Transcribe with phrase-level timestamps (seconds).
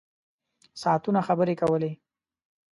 [0.81, 1.91] ساعتونه خبرې کولې.